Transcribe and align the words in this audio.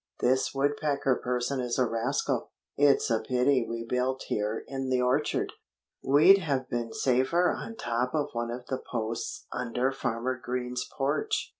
"This 0.19 0.51
Woodpecker 0.55 1.17
person 1.23 1.59
is 1.59 1.77
a 1.77 1.85
rascal. 1.85 2.49
It's 2.75 3.11
a 3.11 3.19
pity 3.19 3.67
we 3.69 3.85
built 3.87 4.23
here 4.29 4.63
in 4.67 4.89
the 4.89 4.99
orchard. 4.99 5.53
We'd 6.03 6.39
have 6.39 6.67
been 6.71 6.91
safer 6.91 7.51
on 7.51 7.75
top 7.75 8.15
of 8.15 8.29
one 8.33 8.49
of 8.49 8.65
the 8.65 8.79
posts 8.91 9.45
under 9.51 9.91
Farmer 9.91 10.41
Green's 10.43 10.89
porch." 10.97 11.49